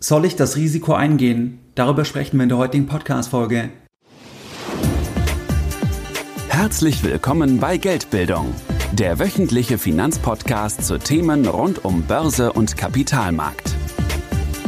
Soll 0.00 0.26
ich 0.26 0.36
das 0.36 0.54
Risiko 0.54 0.92
eingehen? 0.94 1.58
Darüber 1.74 2.04
sprechen 2.04 2.36
wir 2.36 2.44
in 2.44 2.48
der 2.48 2.58
heutigen 2.58 2.86
Podcast-Folge. 2.86 3.70
Herzlich 6.48 7.02
willkommen 7.02 7.58
bei 7.58 7.78
Geldbildung, 7.78 8.54
der 8.92 9.18
wöchentliche 9.18 9.76
Finanzpodcast 9.76 10.84
zu 10.84 10.98
Themen 10.98 11.48
rund 11.48 11.84
um 11.84 12.02
Börse 12.02 12.52
und 12.52 12.76
Kapitalmarkt. 12.76 13.74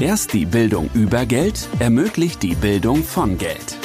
Erst 0.01 0.33
die 0.33 0.47
Bildung 0.47 0.91
über 0.95 1.25
Geld 1.27 1.69
ermöglicht 1.79 2.43
die 2.43 2.57
Bildung 2.57 3.05
von 3.05 3.39
Geld. 3.39 3.79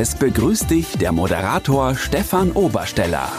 Es 0.00 0.16
begrüßt 0.16 0.68
dich 0.68 0.98
der 0.98 1.12
Moderator 1.12 1.94
Stefan 1.94 2.50
Obersteller. 2.50 3.30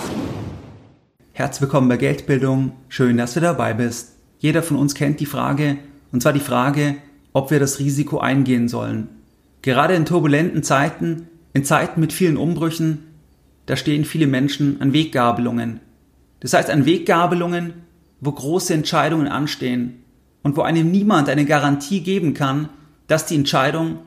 Herzlich 1.34 1.64
willkommen 1.64 1.90
bei 1.90 1.98
Geldbildung. 1.98 2.72
Schön, 2.88 3.18
dass 3.18 3.34
du 3.34 3.42
dabei 3.42 3.74
bist. 3.74 4.14
Jeder 4.38 4.64
von 4.64 4.78
uns 4.78 4.96
kennt 4.96 5.20
die 5.20 5.26
Frage, 5.26 5.78
und 6.14 6.22
zwar 6.22 6.32
die 6.32 6.40
Frage, 6.40 6.96
ob 7.34 7.52
wir 7.52 7.60
das 7.60 7.80
Risiko 7.80 8.20
eingehen 8.20 8.68
sollen. 8.68 9.10
Gerade 9.62 9.94
in 9.94 10.06
turbulenten 10.06 10.64
Zeiten, 10.64 11.28
in 11.54 11.66
Zeiten 11.66 12.00
mit 12.00 12.14
vielen 12.14 12.38
Umbrüchen, 12.38 13.06
da 13.66 13.76
stehen 13.76 14.06
viele 14.06 14.28
Menschen 14.28 14.82
an 14.82 14.94
Weggabelungen. 14.94 15.80
Das 16.40 16.54
heißt 16.54 16.70
an 16.70 16.86
Weggabelungen, 16.86 17.74
wo 18.22 18.32
große 18.32 18.74
Entscheidungen 18.74 19.28
anstehen 19.28 20.04
und 20.42 20.58
wo 20.58 20.62
einem 20.62 20.90
niemand 20.90 21.30
eine 21.30 21.46
Garantie 21.46 22.02
geben 22.02 22.34
kann, 22.34 22.70
dass 23.08 23.26
die 23.26 23.36
Entscheidung 23.36 24.00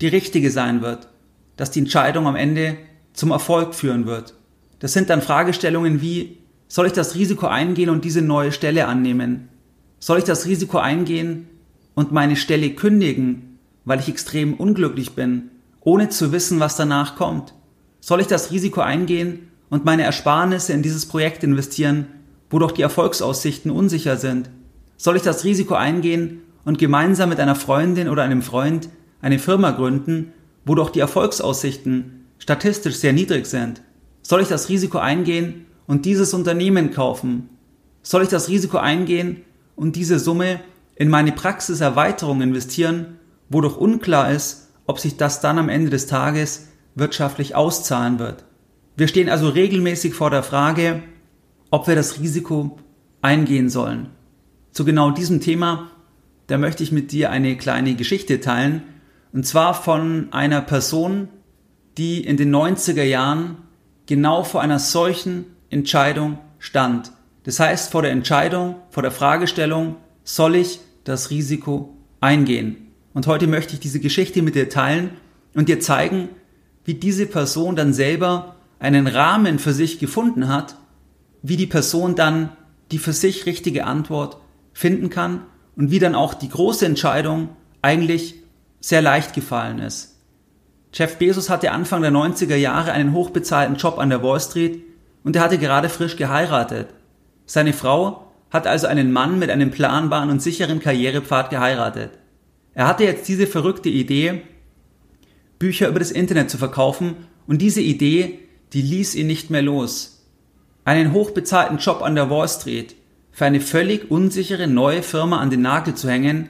die 0.00 0.08
richtige 0.08 0.50
sein 0.50 0.80
wird, 0.82 1.08
dass 1.56 1.70
die 1.70 1.80
Entscheidung 1.80 2.26
am 2.26 2.36
Ende 2.36 2.76
zum 3.12 3.30
Erfolg 3.30 3.74
führen 3.74 4.06
wird. 4.06 4.34
Das 4.78 4.92
sind 4.92 5.10
dann 5.10 5.22
Fragestellungen 5.22 6.00
wie, 6.00 6.38
soll 6.68 6.86
ich 6.86 6.92
das 6.92 7.14
Risiko 7.14 7.46
eingehen 7.46 7.90
und 7.90 8.04
diese 8.04 8.22
neue 8.22 8.52
Stelle 8.52 8.86
annehmen? 8.86 9.48
Soll 9.98 10.18
ich 10.18 10.24
das 10.24 10.46
Risiko 10.46 10.78
eingehen, 10.78 11.48
und 11.98 12.12
meine 12.12 12.36
Stelle 12.36 12.70
kündigen, 12.70 13.58
weil 13.84 13.98
ich 13.98 14.08
extrem 14.08 14.54
unglücklich 14.54 15.16
bin, 15.16 15.50
ohne 15.80 16.08
zu 16.08 16.30
wissen, 16.30 16.60
was 16.60 16.76
danach 16.76 17.16
kommt? 17.16 17.54
Soll 17.98 18.20
ich 18.20 18.28
das 18.28 18.52
Risiko 18.52 18.82
eingehen 18.82 19.48
und 19.68 19.84
meine 19.84 20.04
Ersparnisse 20.04 20.72
in 20.72 20.82
dieses 20.82 21.06
Projekt 21.06 21.42
investieren, 21.42 22.06
wo 22.50 22.60
doch 22.60 22.70
die 22.70 22.82
Erfolgsaussichten 22.82 23.72
unsicher 23.72 24.16
sind? 24.16 24.48
Soll 24.96 25.16
ich 25.16 25.22
das 25.22 25.42
Risiko 25.42 25.74
eingehen 25.74 26.42
und 26.64 26.78
gemeinsam 26.78 27.30
mit 27.30 27.40
einer 27.40 27.56
Freundin 27.56 28.08
oder 28.08 28.22
einem 28.22 28.42
Freund 28.42 28.88
eine 29.20 29.40
Firma 29.40 29.72
gründen, 29.72 30.32
wo 30.64 30.76
doch 30.76 30.90
die 30.90 31.00
Erfolgsaussichten 31.00 32.26
statistisch 32.38 32.94
sehr 32.94 33.12
niedrig 33.12 33.46
sind? 33.46 33.82
Soll 34.22 34.40
ich 34.42 34.48
das 34.48 34.68
Risiko 34.68 34.98
eingehen 34.98 35.66
und 35.88 36.04
dieses 36.04 36.32
Unternehmen 36.32 36.92
kaufen? 36.92 37.48
Soll 38.04 38.22
ich 38.22 38.28
das 38.28 38.48
Risiko 38.48 38.78
eingehen 38.78 39.38
und 39.74 39.96
diese 39.96 40.20
Summe 40.20 40.60
in 40.98 41.08
meine 41.08 41.30
Praxiserweiterung 41.30 42.42
investieren, 42.42 43.18
wo 43.48 43.60
doch 43.60 43.76
unklar 43.76 44.32
ist, 44.32 44.68
ob 44.86 44.98
sich 44.98 45.16
das 45.16 45.40
dann 45.40 45.58
am 45.58 45.68
Ende 45.68 45.90
des 45.90 46.08
Tages 46.08 46.68
wirtschaftlich 46.96 47.54
auszahlen 47.54 48.18
wird. 48.18 48.44
Wir 48.96 49.06
stehen 49.06 49.28
also 49.28 49.48
regelmäßig 49.48 50.14
vor 50.14 50.30
der 50.30 50.42
Frage, 50.42 51.04
ob 51.70 51.86
wir 51.86 51.94
das 51.94 52.18
Risiko 52.18 52.78
eingehen 53.22 53.70
sollen. 53.70 54.08
Zu 54.72 54.84
genau 54.84 55.12
diesem 55.12 55.40
Thema, 55.40 55.92
da 56.48 56.58
möchte 56.58 56.82
ich 56.82 56.90
mit 56.90 57.12
dir 57.12 57.30
eine 57.30 57.56
kleine 57.56 57.94
Geschichte 57.94 58.40
teilen, 58.40 58.82
und 59.32 59.46
zwar 59.46 59.74
von 59.74 60.32
einer 60.32 60.62
Person, 60.62 61.28
die 61.96 62.24
in 62.24 62.36
den 62.36 62.52
90er 62.52 63.04
Jahren 63.04 63.58
genau 64.06 64.42
vor 64.42 64.62
einer 64.62 64.80
solchen 64.80 65.44
Entscheidung 65.70 66.38
stand. 66.58 67.12
Das 67.44 67.60
heißt 67.60 67.92
vor 67.92 68.02
der 68.02 68.10
Entscheidung, 68.10 68.76
vor 68.90 69.02
der 69.02 69.12
Fragestellung, 69.12 69.96
soll 70.24 70.56
ich 70.56 70.80
das 71.08 71.30
Risiko 71.30 71.96
eingehen. 72.20 72.92
Und 73.14 73.26
heute 73.26 73.46
möchte 73.46 73.74
ich 73.74 73.80
diese 73.80 74.00
Geschichte 74.00 74.42
mit 74.42 74.54
dir 74.54 74.68
teilen 74.68 75.10
und 75.54 75.68
dir 75.68 75.80
zeigen, 75.80 76.28
wie 76.84 76.94
diese 76.94 77.26
Person 77.26 77.76
dann 77.76 77.92
selber 77.92 78.56
einen 78.78 79.06
Rahmen 79.06 79.58
für 79.58 79.72
sich 79.72 79.98
gefunden 79.98 80.48
hat, 80.48 80.76
wie 81.42 81.56
die 81.56 81.66
Person 81.66 82.14
dann 82.14 82.50
die 82.90 82.98
für 82.98 83.12
sich 83.12 83.46
richtige 83.46 83.84
Antwort 83.84 84.38
finden 84.72 85.10
kann 85.10 85.42
und 85.76 85.90
wie 85.90 85.98
dann 85.98 86.14
auch 86.14 86.34
die 86.34 86.48
große 86.48 86.86
Entscheidung 86.86 87.50
eigentlich 87.82 88.34
sehr 88.80 89.02
leicht 89.02 89.34
gefallen 89.34 89.78
ist. 89.78 90.16
Jeff 90.92 91.16
Bezos 91.16 91.50
hatte 91.50 91.72
Anfang 91.72 92.02
der 92.02 92.12
90er 92.12 92.56
Jahre 92.56 92.92
einen 92.92 93.12
hochbezahlten 93.12 93.76
Job 93.76 93.98
an 93.98 94.10
der 94.10 94.22
Wall 94.22 94.40
Street 94.40 94.82
und 95.24 95.36
er 95.36 95.42
hatte 95.42 95.58
gerade 95.58 95.88
frisch 95.88 96.16
geheiratet. 96.16 96.88
Seine 97.44 97.72
Frau 97.72 98.27
hat 98.50 98.66
also 98.66 98.86
einen 98.86 99.12
Mann 99.12 99.38
mit 99.38 99.50
einem 99.50 99.70
planbaren 99.70 100.30
und 100.30 100.42
sicheren 100.42 100.80
Karrierepfad 100.80 101.50
geheiratet. 101.50 102.12
Er 102.74 102.86
hatte 102.86 103.04
jetzt 103.04 103.28
diese 103.28 103.46
verrückte 103.46 103.88
Idee, 103.88 104.42
Bücher 105.58 105.88
über 105.88 105.98
das 105.98 106.10
Internet 106.10 106.50
zu 106.50 106.58
verkaufen 106.58 107.16
und 107.46 107.60
diese 107.60 107.80
Idee, 107.80 108.38
die 108.72 108.82
ließ 108.82 109.14
ihn 109.16 109.26
nicht 109.26 109.50
mehr 109.50 109.62
los. 109.62 110.26
Einen 110.84 111.12
hochbezahlten 111.12 111.78
Job 111.78 112.02
an 112.02 112.14
der 112.14 112.30
Wall 112.30 112.48
Street 112.48 112.94
für 113.32 113.44
eine 113.44 113.60
völlig 113.60 114.10
unsichere 114.10 114.66
neue 114.66 115.02
Firma 115.02 115.38
an 115.38 115.50
den 115.50 115.62
Nagel 115.62 115.94
zu 115.94 116.08
hängen, 116.08 116.48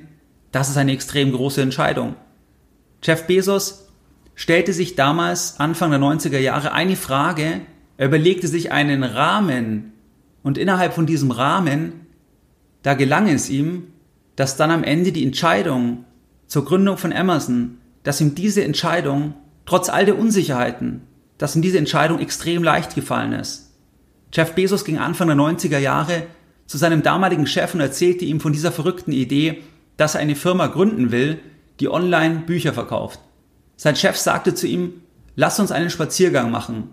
das 0.52 0.70
ist 0.70 0.76
eine 0.76 0.92
extrem 0.92 1.32
große 1.32 1.60
Entscheidung. 1.60 2.14
Jeff 3.02 3.26
Bezos 3.26 3.88
stellte 4.34 4.72
sich 4.72 4.94
damals, 4.94 5.58
Anfang 5.60 5.90
der 5.90 6.00
90er 6.00 6.38
Jahre, 6.38 6.72
eine 6.72 6.96
Frage, 6.96 7.60
er 7.96 8.06
überlegte 8.06 8.48
sich 8.48 8.72
einen 8.72 9.02
Rahmen, 9.02 9.92
und 10.42 10.58
innerhalb 10.58 10.94
von 10.94 11.06
diesem 11.06 11.30
Rahmen, 11.30 12.06
da 12.82 12.94
gelang 12.94 13.28
es 13.28 13.50
ihm, 13.50 13.88
dass 14.36 14.56
dann 14.56 14.70
am 14.70 14.84
Ende 14.84 15.12
die 15.12 15.24
Entscheidung 15.24 16.04
zur 16.46 16.64
Gründung 16.64 16.96
von 16.96 17.12
Amazon, 17.12 17.78
dass 18.02 18.20
ihm 18.20 18.34
diese 18.34 18.64
Entscheidung, 18.64 19.34
trotz 19.66 19.88
all 19.88 20.06
der 20.06 20.18
Unsicherheiten, 20.18 21.02
dass 21.36 21.54
ihm 21.54 21.62
diese 21.62 21.78
Entscheidung 21.78 22.20
extrem 22.20 22.62
leicht 22.62 22.94
gefallen 22.94 23.32
ist. 23.32 23.74
Jeff 24.32 24.54
Bezos 24.54 24.84
ging 24.84 24.98
Anfang 24.98 25.28
der 25.28 25.36
90er 25.36 25.78
Jahre 25.78 26.24
zu 26.66 26.78
seinem 26.78 27.02
damaligen 27.02 27.46
Chef 27.46 27.74
und 27.74 27.80
erzählte 27.80 28.24
ihm 28.24 28.40
von 28.40 28.52
dieser 28.52 28.72
verrückten 28.72 29.12
Idee, 29.12 29.62
dass 29.96 30.14
er 30.14 30.20
eine 30.20 30.36
Firma 30.36 30.66
gründen 30.66 31.10
will, 31.10 31.40
die 31.80 31.88
online 31.88 32.40
Bücher 32.40 32.72
verkauft. 32.72 33.20
Sein 33.76 33.96
Chef 33.96 34.16
sagte 34.16 34.54
zu 34.54 34.66
ihm, 34.66 35.02
lass 35.34 35.60
uns 35.60 35.72
einen 35.72 35.90
Spaziergang 35.90 36.50
machen. 36.50 36.90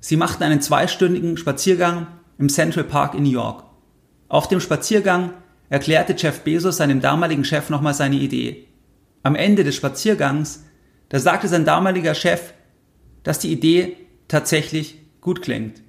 Sie 0.00 0.16
machten 0.16 0.42
einen 0.42 0.60
zweistündigen 0.60 1.36
Spaziergang 1.36 2.06
im 2.38 2.48
Central 2.48 2.84
Park 2.84 3.14
in 3.14 3.22
New 3.22 3.30
York. 3.30 3.64
Auf 4.28 4.48
dem 4.48 4.60
Spaziergang 4.60 5.30
erklärte 5.68 6.14
Jeff 6.16 6.40
Bezos 6.40 6.76
seinem 6.76 7.00
damaligen 7.00 7.44
Chef 7.44 7.70
nochmal 7.70 7.94
seine 7.94 8.16
Idee. 8.16 8.66
Am 9.22 9.34
Ende 9.34 9.64
des 9.64 9.76
Spaziergangs, 9.76 10.64
da 11.08 11.18
sagte 11.18 11.48
sein 11.48 11.64
damaliger 11.64 12.14
Chef, 12.14 12.52
dass 13.22 13.38
die 13.38 13.52
Idee 13.52 13.96
tatsächlich 14.28 14.98
gut 15.20 15.42
klingt. 15.42 15.82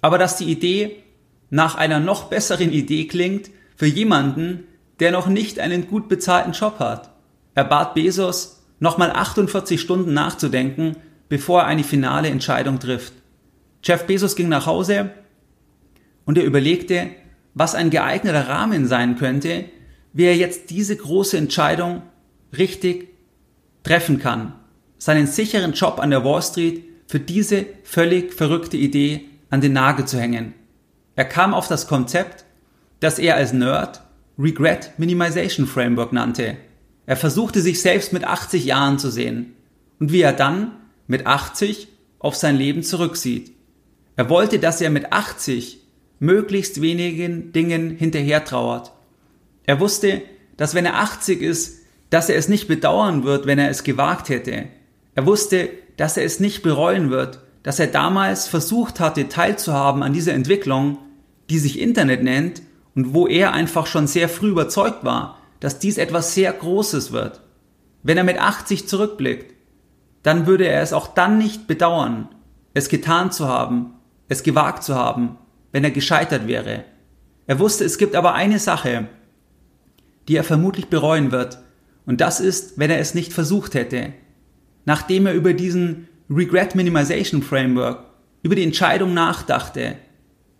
Aber 0.00 0.18
dass 0.18 0.36
die 0.36 0.50
Idee 0.50 1.02
nach 1.50 1.74
einer 1.74 2.00
noch 2.00 2.24
besseren 2.24 2.72
Idee 2.72 3.06
klingt 3.06 3.50
für 3.76 3.86
jemanden, 3.86 4.64
der 5.00 5.12
noch 5.12 5.28
nicht 5.28 5.58
einen 5.58 5.88
gut 5.88 6.08
bezahlten 6.08 6.52
Job 6.52 6.78
hat. 6.78 7.10
Er 7.54 7.64
bat 7.64 7.94
Bezos, 7.94 8.62
nochmal 8.80 9.10
48 9.10 9.80
Stunden 9.80 10.12
nachzudenken, 10.12 10.96
bevor 11.28 11.62
er 11.62 11.66
eine 11.66 11.84
finale 11.84 12.28
Entscheidung 12.28 12.78
trifft. 12.78 13.12
Jeff 13.82 14.06
Bezos 14.06 14.36
ging 14.36 14.48
nach 14.48 14.66
Hause 14.66 15.10
und 16.28 16.36
er 16.36 16.44
überlegte, 16.44 17.08
was 17.54 17.74
ein 17.74 17.88
geeigneter 17.88 18.48
Rahmen 18.50 18.86
sein 18.86 19.16
könnte, 19.16 19.64
wie 20.12 20.24
er 20.24 20.36
jetzt 20.36 20.68
diese 20.68 20.94
große 20.94 21.38
Entscheidung 21.38 22.02
richtig 22.56 23.08
treffen 23.82 24.18
kann, 24.18 24.52
seinen 24.98 25.26
sicheren 25.26 25.72
Job 25.72 25.98
an 25.98 26.10
der 26.10 26.26
Wall 26.26 26.42
Street 26.42 26.84
für 27.06 27.18
diese 27.18 27.64
völlig 27.82 28.34
verrückte 28.34 28.76
Idee 28.76 29.22
an 29.48 29.62
den 29.62 29.72
Nagel 29.72 30.04
zu 30.04 30.20
hängen. 30.20 30.52
Er 31.16 31.24
kam 31.24 31.54
auf 31.54 31.66
das 31.66 31.88
Konzept, 31.88 32.44
das 33.00 33.18
er 33.18 33.36
als 33.36 33.54
Nerd 33.54 34.02
Regret 34.38 34.92
Minimization 34.98 35.66
Framework 35.66 36.12
nannte. 36.12 36.58
Er 37.06 37.16
versuchte 37.16 37.62
sich 37.62 37.80
selbst 37.80 38.12
mit 38.12 38.24
80 38.24 38.66
Jahren 38.66 38.98
zu 38.98 39.10
sehen 39.10 39.54
und 39.98 40.12
wie 40.12 40.20
er 40.20 40.34
dann 40.34 40.72
mit 41.06 41.26
80 41.26 41.88
auf 42.18 42.36
sein 42.36 42.56
Leben 42.56 42.82
zurücksieht. 42.82 43.52
Er 44.16 44.28
wollte, 44.28 44.58
dass 44.58 44.82
er 44.82 44.90
mit 44.90 45.10
80 45.10 45.77
möglichst 46.18 46.80
wenigen 46.80 47.52
Dingen 47.52 47.90
hinterher 47.90 48.44
trauert. 48.44 48.92
Er 49.64 49.80
wusste, 49.80 50.22
dass 50.56 50.74
wenn 50.74 50.86
er 50.86 50.96
80 50.96 51.42
ist, 51.42 51.82
dass 52.10 52.28
er 52.28 52.36
es 52.36 52.48
nicht 52.48 52.68
bedauern 52.68 53.24
wird, 53.24 53.46
wenn 53.46 53.58
er 53.58 53.70
es 53.70 53.84
gewagt 53.84 54.28
hätte. 54.28 54.64
Er 55.14 55.26
wusste, 55.26 55.70
dass 55.96 56.16
er 56.16 56.24
es 56.24 56.40
nicht 56.40 56.62
bereuen 56.62 57.10
wird, 57.10 57.40
dass 57.62 57.78
er 57.78 57.88
damals 57.88 58.48
versucht 58.48 59.00
hatte, 59.00 59.28
teilzuhaben 59.28 60.02
an 60.02 60.12
dieser 60.12 60.32
Entwicklung, 60.32 60.98
die 61.50 61.58
sich 61.58 61.78
Internet 61.78 62.22
nennt 62.22 62.62
und 62.94 63.14
wo 63.14 63.26
er 63.26 63.52
einfach 63.52 63.86
schon 63.86 64.06
sehr 64.06 64.28
früh 64.28 64.48
überzeugt 64.50 65.04
war, 65.04 65.38
dass 65.60 65.78
dies 65.78 65.98
etwas 65.98 66.34
sehr 66.34 66.52
Großes 66.52 67.12
wird. 67.12 67.40
Wenn 68.02 68.16
er 68.16 68.24
mit 68.24 68.40
80 68.40 68.88
zurückblickt, 68.88 69.54
dann 70.22 70.46
würde 70.46 70.66
er 70.66 70.82
es 70.82 70.92
auch 70.92 71.08
dann 71.08 71.38
nicht 71.38 71.66
bedauern, 71.66 72.28
es 72.74 72.88
getan 72.88 73.32
zu 73.32 73.48
haben, 73.48 73.94
es 74.28 74.42
gewagt 74.42 74.82
zu 74.82 74.94
haben, 74.94 75.36
wenn 75.72 75.84
er 75.84 75.90
gescheitert 75.90 76.46
wäre. 76.46 76.84
Er 77.46 77.58
wusste, 77.58 77.84
es 77.84 77.98
gibt 77.98 78.14
aber 78.14 78.34
eine 78.34 78.58
Sache, 78.58 79.08
die 80.28 80.36
er 80.36 80.44
vermutlich 80.44 80.86
bereuen 80.86 81.32
wird, 81.32 81.58
Und 82.08 82.22
das 82.22 82.40
ist, 82.40 82.78
wenn 82.78 82.90
er 82.90 83.00
es 83.00 83.12
nicht 83.12 83.34
versucht 83.34 83.74
hätte. 83.74 84.14
Nachdem 84.86 85.26
er 85.26 85.34
über 85.34 85.52
diesen 85.52 86.08
Regret 86.30 86.74
Minimization 86.74 87.42
Framework, 87.42 88.02
über 88.42 88.54
die 88.54 88.62
Entscheidung 88.62 89.12
nachdachte, 89.12 89.96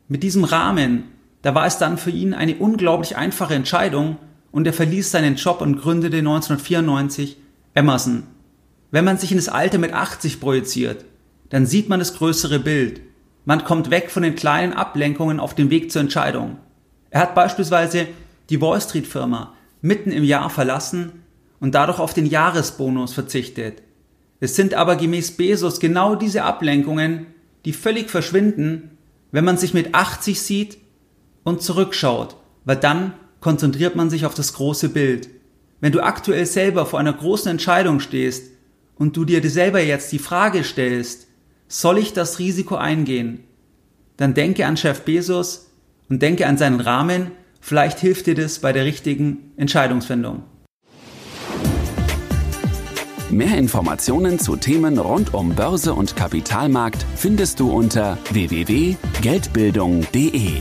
mit 0.08 0.22
diesem 0.22 0.44
Rahmen, 0.44 1.05
da 1.40 1.55
war 1.55 1.64
es 1.64 1.78
dann 1.78 1.96
für 1.96 2.10
ihn 2.10 2.34
eine 2.34 2.56
unglaublich 2.56 3.16
einfache 3.16 3.55
Entscheidung 3.55 4.19
und 4.50 4.66
er 4.66 4.75
verließ 4.75 5.10
seinen 5.10 5.37
Job 5.37 5.62
und 5.62 5.81
gründete 5.81 6.19
1994 6.19 7.38
Emerson. 7.75 8.25
Wenn 8.90 9.06
man 9.06 9.16
sich 9.16 9.31
in 9.31 9.38
das 9.38 9.49
Alter 9.49 9.78
mit 9.78 9.94
80 9.94 10.40
projiziert, 10.40 11.06
dann 11.49 11.64
sieht 11.64 11.88
man 11.88 11.99
das 11.99 12.14
größere 12.14 12.58
Bild. 12.58 13.00
Man 13.48 13.64
kommt 13.64 13.88
weg 13.88 14.10
von 14.10 14.22
den 14.22 14.34
kleinen 14.34 14.74
Ablenkungen 14.74 15.40
auf 15.40 15.54
dem 15.54 15.70
Weg 15.70 15.90
zur 15.90 16.02
Entscheidung. 16.02 16.58
Er 17.08 17.22
hat 17.22 17.34
beispielsweise 17.34 18.06
die 18.50 18.60
Wall 18.60 18.78
Street 18.78 19.06
Firma 19.06 19.54
mitten 19.80 20.12
im 20.12 20.22
Jahr 20.22 20.50
verlassen 20.50 21.24
und 21.58 21.74
dadurch 21.74 21.98
auf 21.98 22.12
den 22.12 22.26
Jahresbonus 22.26 23.14
verzichtet. 23.14 23.82
Es 24.38 24.54
sind 24.54 24.74
aber 24.74 24.96
gemäß 24.96 25.30
Bezos 25.38 25.80
genau 25.80 26.14
diese 26.14 26.42
Ablenkungen, 26.42 27.28
die 27.64 27.72
völlig 27.72 28.10
verschwinden, 28.10 28.98
wenn 29.32 29.46
man 29.46 29.56
sich 29.56 29.72
mit 29.72 29.94
80 29.94 30.42
sieht 30.42 30.76
und 31.42 31.62
zurückschaut, 31.62 32.36
weil 32.66 32.76
dann 32.76 33.14
konzentriert 33.40 33.96
man 33.96 34.10
sich 34.10 34.26
auf 34.26 34.34
das 34.34 34.52
große 34.52 34.90
Bild. 34.90 35.30
Wenn 35.80 35.92
du 35.92 36.02
aktuell 36.02 36.44
selber 36.44 36.84
vor 36.84 37.00
einer 37.00 37.14
großen 37.14 37.50
Entscheidung 37.50 38.00
stehst 38.00 38.50
und 38.96 39.16
du 39.16 39.24
dir 39.24 39.40
selber 39.48 39.80
jetzt 39.80 40.12
die 40.12 40.18
Frage 40.18 40.64
stellst, 40.64 41.27
soll 41.69 41.99
ich 41.99 42.12
das 42.12 42.38
Risiko 42.38 42.76
eingehen? 42.76 43.44
Dann 44.17 44.35
denke 44.35 44.67
an 44.67 44.76
Chef 44.76 45.03
Bezos 45.03 45.70
und 46.09 46.23
denke 46.23 46.47
an 46.47 46.59
seinen 46.59 46.81
Rahmen, 46.81 47.31
vielleicht 47.61 48.00
hilft 48.00 48.26
dir 48.26 48.35
das 48.35 48.59
bei 48.59 48.73
der 48.73 48.85
richtigen 48.85 49.53
Entscheidungsfindung. 49.56 50.43
Mehr 53.31 53.59
Informationen 53.59 54.38
zu 54.38 54.56
Themen 54.56 54.97
rund 54.99 55.35
um 55.35 55.55
Börse 55.55 55.93
und 55.93 56.17
Kapitalmarkt 56.17 57.05
findest 57.15 57.61
du 57.61 57.70
unter 57.70 58.17
www.geldbildung.de. 58.31 60.53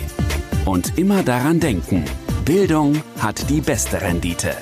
Und 0.65 0.97
immer 0.97 1.23
daran 1.23 1.61
denken, 1.61 2.03
Bildung 2.43 3.01
hat 3.19 3.49
die 3.49 3.61
beste 3.61 4.01
Rendite. 4.01 4.57